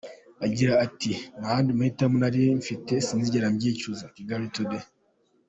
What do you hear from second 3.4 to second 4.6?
mbyicuza!”Kigali